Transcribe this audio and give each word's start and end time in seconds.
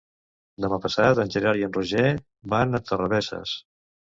Demà 0.63 0.79
passat 0.85 1.21
en 1.23 1.33
Gerard 1.35 1.61
i 1.61 1.67
en 1.67 1.75
Roger 1.77 2.07
van 2.55 2.79
a 2.79 2.83
Torrebesses. 2.89 3.57